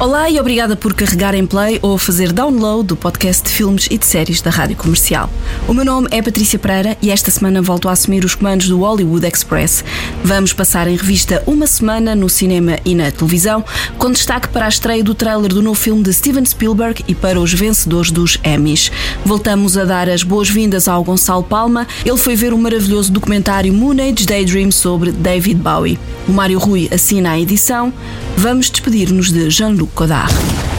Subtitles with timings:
[0.00, 3.96] Olá e obrigada por carregar em play ou fazer download do podcast de filmes e
[3.96, 5.30] de séries da Rádio Comercial.
[5.68, 8.80] O meu nome é Patrícia Pereira e esta semana volto a assumir os comandos do
[8.80, 9.84] Hollywood Express.
[10.24, 13.64] Vamos passar em revista uma semana no cinema e na televisão,
[13.96, 17.40] com destaque para a estreia do trailer do novo filme de Steven Spielberg e para
[17.40, 18.90] os vencedores dos Emmys.
[19.24, 21.86] Voltamos a dar as boas-vindas ao Gonçalo Palma.
[22.04, 26.00] Ele foi ver o maravilhoso documentário Moon Age Daydream sobre David Bowie.
[26.26, 27.92] O Mário Rui assina a edição.
[28.36, 30.32] Vamos despedir-nos de Jean-Luc Godard.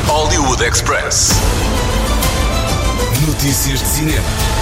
[0.08, 1.32] Hollywood Express.
[3.28, 4.55] Notícias de cinema.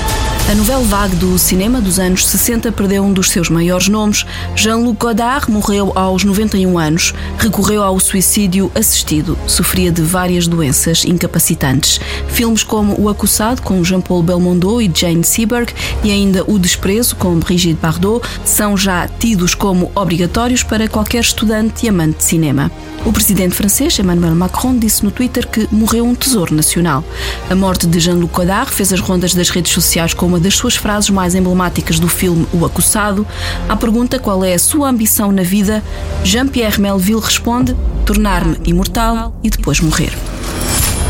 [0.52, 4.26] A novela vague do cinema dos anos 60 perdeu um dos seus maiores nomes.
[4.56, 7.14] Jean-Luc Godard morreu aos 91 anos.
[7.40, 9.40] Recorreu ao suicídio assistido.
[9.48, 12.00] Sofria de várias doenças incapacitantes.
[12.28, 17.40] Filmes como O Acusado, com Jean-Paul Belmondo e Jane Seberg, e ainda O Desprezo, com
[17.40, 22.70] Brigitte Bardot, são já tidos como obrigatórios para qualquer estudante e amante de cinema.
[23.06, 27.04] O presidente francês Emmanuel Macron disse no Twitter que morreu um tesouro nacional.
[27.50, 30.76] A morte de Jean-Luc Godard fez as rondas das redes sociais com uma das suas
[30.76, 33.26] frases mais emblemáticas do filme O Acusado.
[33.70, 35.84] À pergunta qual é a sua ambição na vida,
[36.24, 40.12] Jean-Pierre Melville responde: tornar-me imortal e depois morrer.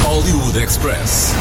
[0.04, 1.34] Hollywood Express.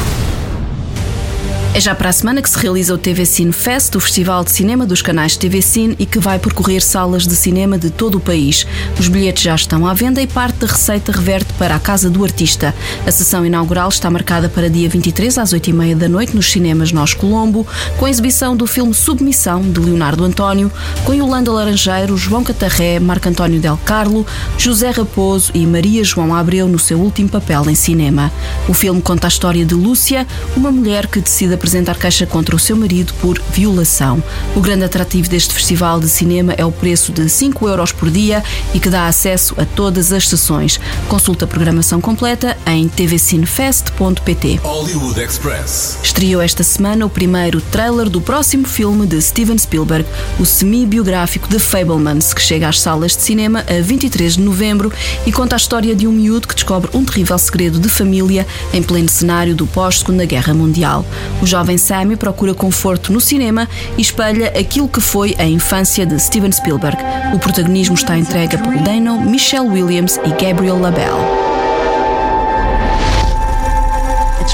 [1.75, 4.51] É já para a semana que se realiza o TV Cine Fest, o festival de
[4.51, 8.19] cinema dos canais TV Cine e que vai percorrer salas de cinema de todo o
[8.19, 8.67] país.
[8.99, 12.23] Os bilhetes já estão à venda e parte da receita reverte para a Casa do
[12.23, 12.75] Artista.
[13.07, 17.15] A sessão inaugural está marcada para dia 23 às 8h30 da noite nos cinemas Nós
[17.15, 17.65] Colombo,
[17.97, 20.71] com a exibição do filme Submissão, de Leonardo António,
[21.03, 24.27] com Yolanda Laranjeiro, João Catarré, Marco António Del Carlo,
[24.59, 28.31] José Raposo e Maria João Abreu no seu último papel em cinema.
[28.69, 32.59] O filme conta a história de Lúcia, uma mulher que decide apresentar queixa contra o
[32.59, 34.21] seu marido por violação.
[34.53, 38.43] O grande atrativo deste festival de cinema é o preço de 5 euros por dia
[38.73, 40.77] e que dá acesso a todas as sessões.
[41.07, 44.59] Consulta a programação completa em tvcinefest.pt.
[44.61, 45.99] Hollywood Express.
[46.03, 50.05] Estreou esta semana o primeiro trailer do próximo filme de Steven Spielberg,
[50.37, 54.91] o semi-biográfico The Fablemans, que chega às salas de cinema a 23 de novembro
[55.25, 58.83] e conta a história de um miúdo que descobre um terrível segredo de família em
[58.83, 61.05] pleno cenário do pós-Segunda Guerra Mundial.
[61.53, 66.51] Jovem Sammy procura conforto no cinema e espelha aquilo que foi a infância de Steven
[66.51, 66.97] Spielberg.
[67.31, 71.21] O protagonismo está entregue a Paul Dano, Michelle Williams e Gabriel Labelle.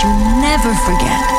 [0.02, 1.39] you never forget.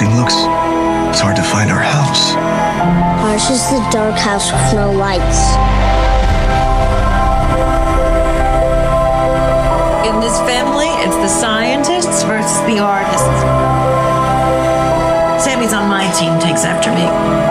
[0.00, 0.34] Everything looks.
[1.10, 2.34] It's hard to find our house.
[3.24, 5.40] Ours is the dark house with no lights.
[10.08, 13.26] In this family, it's the scientists versus the artists.
[15.44, 17.49] Sammy's on my team, takes after me.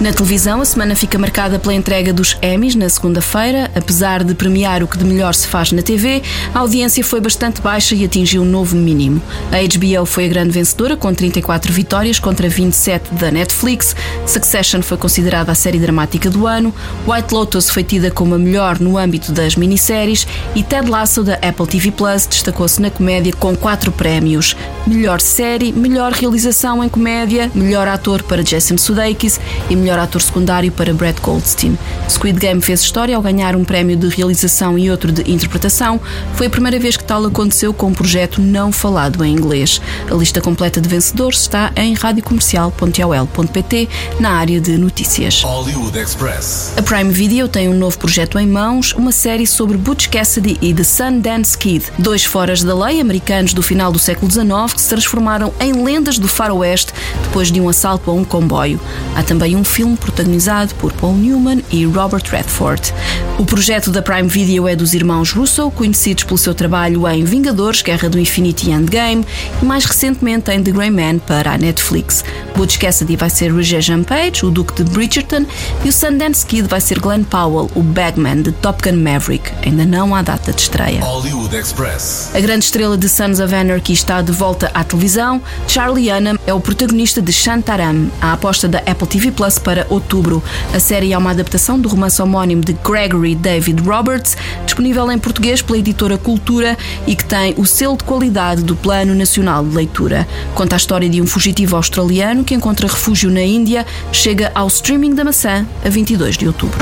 [0.00, 3.70] Na televisão, a semana fica marcada pela entrega dos Emmys na segunda-feira.
[3.74, 6.22] Apesar de premiar o que de melhor se faz na TV,
[6.54, 9.20] a audiência foi bastante baixa e atingiu um novo mínimo.
[9.52, 13.94] A HBO foi a grande vencedora, com 34 vitórias contra 27 da Netflix.
[14.26, 16.74] Succession foi considerada a série dramática do ano.
[17.06, 20.26] White Lotus foi tida como a melhor no âmbito das minisséries.
[20.54, 24.56] E Ted Lasso, da Apple TV Plus, destacou-se na comédia com quatro prémios:
[24.86, 30.70] melhor série, melhor realização em comédia, melhor ator para Jason Sudeikis e melhor ator secundário
[30.70, 31.78] para Brad Goldstein.
[32.08, 36.00] Squid Game fez história ao ganhar um prémio de realização e outro de interpretação.
[36.34, 39.80] Foi a primeira vez que tal aconteceu com um projeto não falado em inglês.
[40.10, 43.88] A lista completa de vencedores está em radiocomercial.ol.pt
[44.18, 45.42] na área de notícias.
[45.42, 46.74] Hollywood Express.
[46.76, 50.74] A Prime Video tem um novo projeto em mãos, uma série sobre Butch Cassidy e
[50.74, 54.88] The Sundance Kid, dois foras da lei americanos do final do século XIX que se
[54.88, 56.92] transformaram em lendas do faroeste
[57.22, 58.80] depois de um assalto a um comboio.
[59.14, 62.92] Há também um filme protagonizado por Paul Newman e Robert Redford.
[63.38, 67.80] O projeto da Prime Video é dos irmãos Russo, conhecidos pelo seu trabalho em Vingadores,
[67.80, 69.24] Guerra do Infinito e Endgame,
[69.62, 72.24] e mais recentemente em The Grey Man para a Netflix.
[72.54, 75.46] Butch Cassidy vai ser Regé Page, o Duque de Bridgerton,
[75.84, 79.50] e o Sundance Kid vai ser Glenn Powell, o Bagman de Top Gun Maverick.
[79.64, 81.00] Ainda não há data de estreia.
[81.00, 82.30] Hollywood Express.
[82.34, 85.40] A grande estrela de Sons of Anarchy está de volta à televisão.
[85.66, 90.42] Charlie Hunnam é o protagonista de Shantaram, a aposta da Apple TV Plus para outubro.
[90.74, 95.62] A série é uma adaptação do romance homónimo de Gregory David Roberts, disponível em português
[95.62, 96.76] pela editora Cultura
[97.06, 100.26] e que tem o selo de qualidade do Plano Nacional de Leitura.
[100.54, 105.14] Conta a história de um fugitivo australiano que encontra refúgio na Índia, chega ao streaming
[105.14, 106.78] da maçã a 22 de outubro.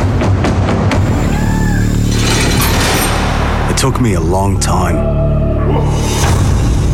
[3.78, 4.96] Took me a long time.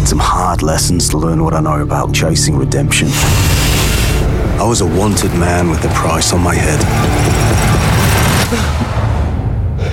[0.05, 3.09] Some hard lessons to learn what I know about chasing redemption.
[4.65, 6.81] I was a wanted man with a price on my head.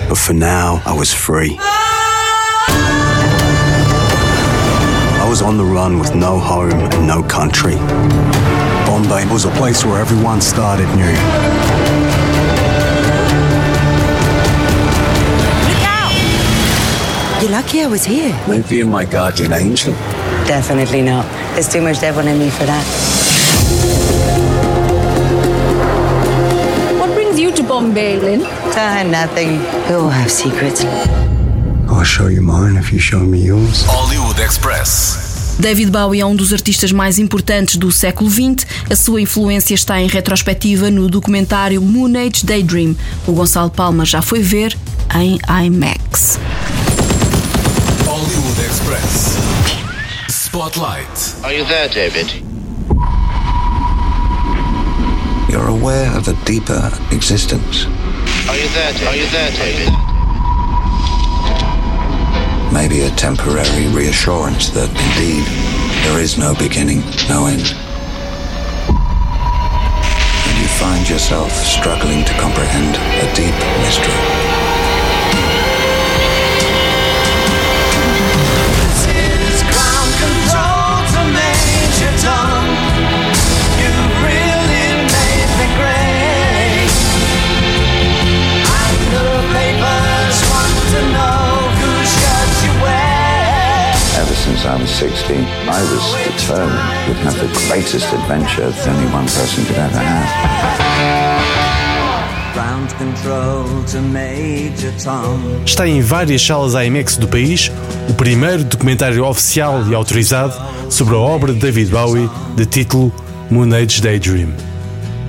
[0.08, 1.58] But for now, I was free.
[5.20, 7.76] I was on the run with no home and no country.
[8.86, 11.18] Bombay was a place where everyone started new.
[15.68, 16.14] Look out!
[17.42, 18.34] You're lucky I was here.
[18.48, 19.94] Maybe you're my guardian angel.
[20.48, 21.26] Definitely not.
[21.56, 24.51] There's too much devil in me for that.
[27.90, 28.42] Brings you to Bombay, Lynn?
[28.76, 29.60] Ah, nothing.
[29.90, 30.86] We all have secrets.
[31.88, 33.84] I'll show you mine if you show me yours.
[33.86, 35.30] Hollywood Express.
[35.60, 38.66] David Bowie é um dos artistas mais importantes do século XX.
[38.90, 42.96] A sua influência está em retrospectiva no documentário Moon Age Daydream.
[43.28, 44.76] O Gonçalo Palma já foi ver
[45.14, 46.40] em IMAX.
[48.06, 49.38] Hollywood Express.
[50.30, 51.36] Spotlight.
[51.44, 52.51] Are you there, David?
[55.52, 57.84] You're aware of a deeper existence.
[58.48, 59.08] Are you there, David?
[59.10, 59.92] Are you there, David?
[62.72, 65.44] Maybe a temporary reassurance that indeed
[66.08, 67.76] there is no beginning, no end.
[70.48, 73.52] And you find yourself struggling to comprehend a deep
[73.84, 74.61] mystery.
[97.92, 100.30] Greatest adventure that only one person could ever have.
[102.54, 105.62] Ground control to Major Tom.
[105.66, 107.70] Está em várias salas IMAX do país
[108.10, 110.54] o primeiro documentário oficial e autorizado
[110.90, 113.14] sobre a obra de David Bowie, de título
[113.50, 114.54] Moon Age Daydream.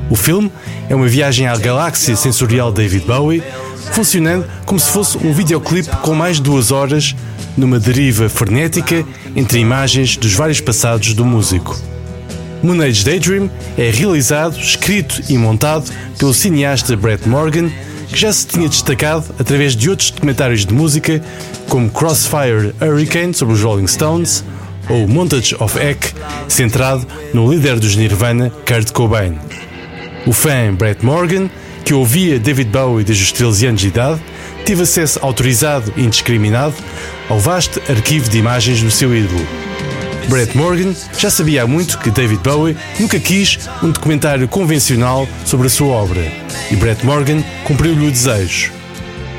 [0.09, 0.53] O filme
[0.89, 3.43] é uma viagem à galáxia sensorial de David Bowie,
[3.93, 7.17] funcionando como se fosse um videoclipe com mais de duas horas,
[7.57, 9.05] numa deriva frenética
[9.35, 11.77] entre imagens dos vários passados do músico.
[12.63, 17.69] Moon Age Daydream é realizado, escrito e montado pelo cineasta Brett Morgan,
[18.09, 21.21] que já se tinha destacado através de outros documentários de música,
[21.69, 24.45] como Crossfire Hurricane sobre os Rolling Stones
[24.89, 26.15] ou Montage of Eck,
[26.49, 29.39] centrado no líder dos Nirvana, Kurt Cobain.
[30.27, 31.51] O fã Brett Morgan,
[31.85, 34.21] que ouvia David Bowie desde os 13 anos de idade,
[34.65, 36.75] teve acesso autorizado e indiscriminado
[37.29, 39.72] ao vasto arquivo de imagens do seu ídolo.
[40.29, 45.67] Brett Morgan já sabia há muito que David Bowie nunca quis um documentário convencional sobre
[45.67, 46.33] a sua obra,
[46.71, 48.73] e Brett Morgan cumpriu-lhe o desejo.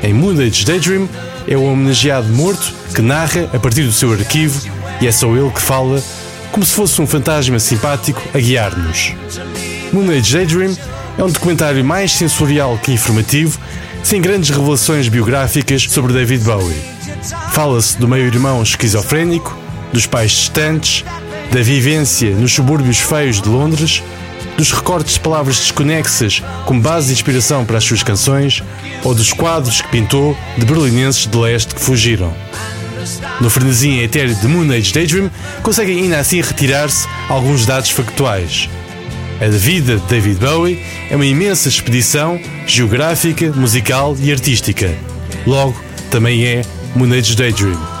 [0.02, 1.08] Em Moon Age Daydream
[1.48, 4.60] é o homenageado morto que narra a partir do seu arquivo
[5.00, 6.02] e é só ele que fala,
[6.52, 9.12] como se fosse um fantasma simpático a guiar-nos.
[9.92, 10.76] Moon Age Daydream
[11.18, 13.58] é um documentário mais sensorial que informativo,
[14.02, 16.76] sem grandes revelações biográficas sobre David Bowie.
[17.52, 19.63] Fala-se do meio-irmão esquizofrénico,
[19.94, 21.04] dos pais distantes,
[21.52, 24.02] da vivência nos subúrbios feios de Londres,
[24.58, 28.62] dos recortes de palavras desconexas como base de inspiração para as suas canções
[29.04, 32.34] ou dos quadros que pintou de berlinenses de leste que fugiram.
[33.40, 35.30] No frenesim etéreo de Moon Age Daydream,
[35.62, 38.68] conseguem ainda assim retirar-se alguns dados factuais.
[39.40, 44.92] A vida de David Bowie é uma imensa expedição geográfica, musical e artística.
[45.46, 46.62] Logo, também é
[46.96, 47.93] Moon Age Daydream.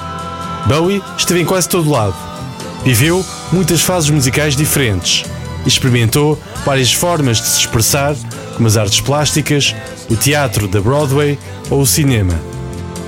[0.66, 2.14] Bowie esteve em quase todo lado.
[2.84, 5.24] Viveu muitas fases musicais diferentes.
[5.66, 8.14] Experimentou várias formas de se expressar,
[8.54, 9.74] como as artes plásticas,
[10.10, 11.38] o teatro da Broadway
[11.70, 12.34] ou o cinema.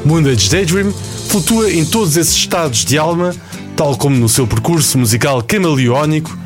[0.05, 0.93] Moon Age Daydream
[1.29, 3.35] flutua em todos esses estados de alma,
[3.77, 6.37] tal como no seu percurso musical camaleónico,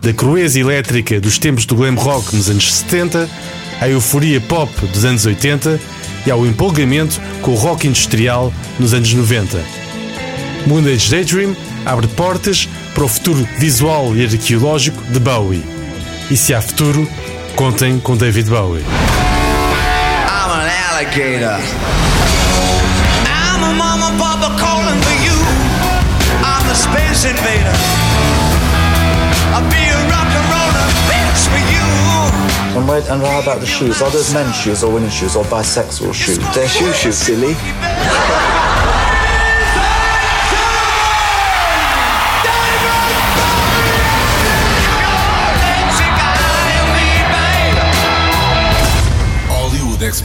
[0.00, 3.28] da crueza elétrica dos tempos do glam rock nos anos 70,
[3.80, 5.78] à euforia pop dos anos 80
[6.26, 9.58] e ao empolgamento com o rock industrial nos anos 90.
[10.66, 15.64] Moonage Daydream abre portas para o futuro visual e arqueológico de Bowie.
[16.30, 17.08] E se há futuro,
[17.56, 18.84] contem com David Bowie.
[18.84, 21.60] I'm an alligator.
[23.26, 25.36] I'm a mama papa calling for you.
[26.44, 27.74] I'm the space invader.
[29.52, 32.78] I'll be a rock and roller bitch for you.
[32.78, 34.00] And, where, and how about the shoes?
[34.00, 36.38] Are those men's shoes or women's shoes or bisexual shoes?
[36.54, 37.56] They're shoe shoes, silly.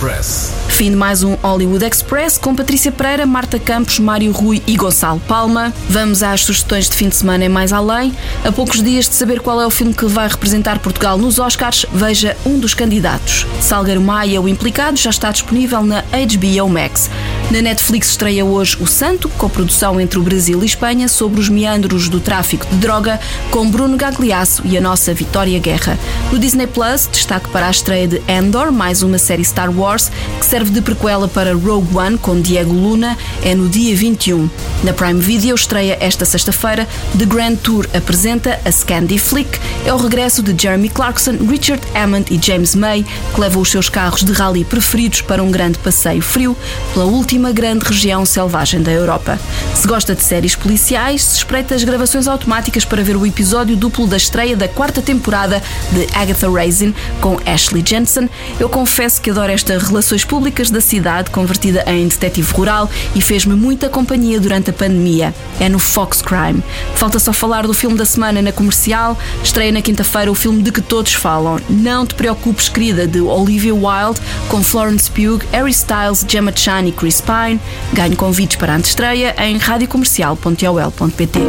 [0.06, 0.54] Express.
[0.68, 5.20] Fim de mais um Hollywood Express com Patrícia Pereira, Marta Campos, Mário Rui e Gonçalo
[5.22, 5.74] Palma.
[5.90, 8.14] Vamos às sugestões de fim de semana em mais além.
[8.44, 11.86] A poucos dias de saber qual é o filme que vai representar Portugal nos Oscars,
[11.92, 13.48] veja um dos candidatos.
[13.60, 17.10] Salgueiro Maia, o implicado, já está disponível na HBO Max.
[17.52, 22.10] Na Netflix estreia hoje O Santo, coprodução entre o Brasil e Espanha sobre os meandros
[22.10, 23.20] do tráfico de droga,
[23.52, 25.98] com Bruno Gagliasso e a nossa Vitória Guerra.
[26.32, 30.46] No Disney Plus, destaque para a estreia de Endor, mais uma série Star Wars, que
[30.46, 34.50] serve de prequela para Rogue One com Diego Luna, é no dia 21.
[34.84, 36.88] Na Prime Video estreia esta sexta-feira
[37.18, 42.34] The Grand Tour apresenta a Scandi Flick, é o regresso de Jeremy Clarkson, Richard Hammond
[42.34, 46.24] e James May, que levam os seus carros de rally preferidos para um grande passeio
[46.24, 46.58] frio
[46.94, 49.40] pela última grande região selvagem da Europa.
[49.74, 54.08] Se gosta de séries policiais, se espreita as gravações automáticas para ver o episódio duplo
[54.08, 55.62] da estreia da quarta temporada
[55.92, 61.30] de Agatha Raisin com Ashley Jensen, eu confesso que adoro esta relações públicas da cidade
[61.30, 65.34] convertida em detetive rural e fez-me muita companhia durante a pandemia.
[65.60, 66.64] É no Fox Crime.
[66.96, 69.18] Falta só falar do filme da semana na comercial.
[69.44, 71.60] Estreia na quinta-feira o filme de que todos falam.
[71.70, 76.92] Não te preocupes, querida, de Olivia Wilde, com Florence Pugh, Harry Styles, Gemma Chan e
[76.92, 77.60] Chris Pine.
[77.94, 81.40] Ganho convites para a antestreia em radiocomercial.ol.pt.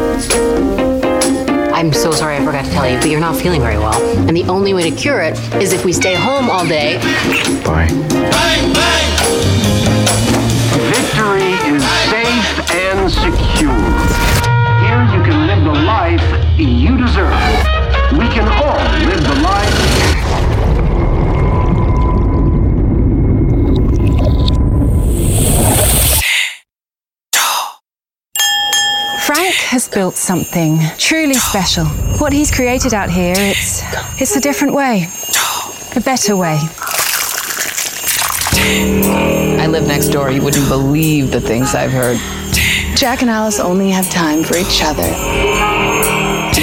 [1.77, 4.01] I'm so sorry I forgot to tell you, but you're not feeling very well.
[4.27, 6.97] And the only way to cure it is if we stay home all day.
[7.65, 7.89] Bye.
[8.33, 9.07] Bang, bang!
[10.89, 13.77] Victory is safe and secure.
[14.81, 16.25] Here you can live the life
[16.59, 17.37] you deserve.
[18.13, 20.06] We can all live the life.
[29.77, 31.85] Has built something truly special.
[32.17, 33.83] What he's created out here, it's
[34.19, 35.07] it's a different way.
[35.95, 36.59] A better way.
[39.63, 40.31] I live next door.
[40.31, 42.17] You wouldn't believe the things I've heard.
[42.97, 45.11] Jack and Alice only have time for each other.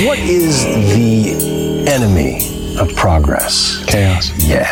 [0.08, 0.64] What is
[0.96, 2.38] the enemy
[2.80, 3.86] of progress?
[3.86, 4.32] Chaos.
[4.44, 4.66] Yeah.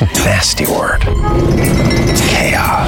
[0.26, 1.02] Nasty word.
[2.34, 2.87] Chaos.